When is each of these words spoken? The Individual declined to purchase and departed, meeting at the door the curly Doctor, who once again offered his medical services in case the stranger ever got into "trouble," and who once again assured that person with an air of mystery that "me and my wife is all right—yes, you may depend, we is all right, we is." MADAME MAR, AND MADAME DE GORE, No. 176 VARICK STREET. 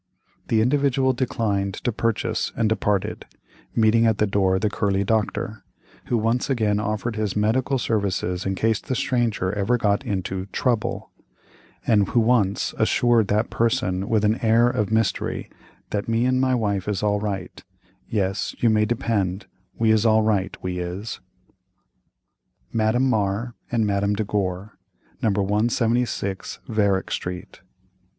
The 0.47 0.61
Individual 0.61 1.13
declined 1.13 1.75
to 1.75 1.91
purchase 1.91 2.51
and 2.55 2.67
departed, 2.67 3.27
meeting 3.75 4.07
at 4.07 4.17
the 4.17 4.25
door 4.25 4.57
the 4.57 4.67
curly 4.67 5.03
Doctor, 5.03 5.63
who 6.05 6.17
once 6.17 6.49
again 6.49 6.79
offered 6.79 7.15
his 7.17 7.35
medical 7.35 7.77
services 7.77 8.43
in 8.43 8.55
case 8.55 8.81
the 8.81 8.95
stranger 8.95 9.53
ever 9.53 9.77
got 9.77 10.03
into 10.03 10.47
"trouble," 10.47 11.11
and 11.85 12.07
who 12.09 12.19
once 12.19 12.69
again 12.71 12.81
assured 12.81 13.27
that 13.27 13.51
person 13.51 14.09
with 14.09 14.25
an 14.25 14.43
air 14.43 14.67
of 14.67 14.91
mystery 14.91 15.51
that 15.91 16.09
"me 16.09 16.25
and 16.25 16.41
my 16.41 16.55
wife 16.55 16.87
is 16.87 17.03
all 17.03 17.19
right—yes, 17.19 18.55
you 18.57 18.71
may 18.71 18.85
depend, 18.85 19.45
we 19.77 19.91
is 19.91 20.03
all 20.03 20.23
right, 20.23 20.57
we 20.63 20.79
is." 20.79 21.19
MADAME 22.73 23.07
MAR, 23.07 23.53
AND 23.71 23.85
MADAME 23.85 24.15
DE 24.15 24.23
GORE, 24.23 24.79
No. 25.21 25.29
176 25.29 26.57
VARICK 26.67 27.11
STREET. 27.11 27.61